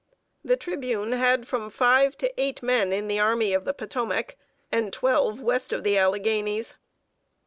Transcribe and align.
The 0.43 0.57
Tribune 0.57 1.11
had 1.11 1.47
from 1.47 1.69
five 1.69 2.17
to 2.17 2.41
eight 2.41 2.63
men 2.63 2.91
in 2.91 3.07
the 3.07 3.19
Army 3.19 3.53
of 3.53 3.65
the 3.65 3.73
Potomac, 3.75 4.35
and 4.71 4.91
twelve 4.91 5.39
west 5.39 5.71
of 5.71 5.83
the 5.83 5.95
Alleghanies. 5.95 6.75